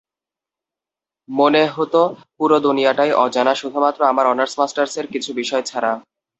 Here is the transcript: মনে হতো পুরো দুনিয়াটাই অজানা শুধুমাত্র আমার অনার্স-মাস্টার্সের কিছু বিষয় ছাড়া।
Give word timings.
মনে 1.29 1.63
হতো 1.67 2.01
পুরো 2.37 2.57
দুনিয়াটাই 2.59 3.11
অজানা 3.23 3.53
শুধুমাত্র 3.55 3.99
আমার 4.05 4.25
অনার্স-মাস্টার্সের 4.27 5.05
কিছু 5.13 5.29
বিষয় 5.33 5.63
ছাড়া। 5.65 5.91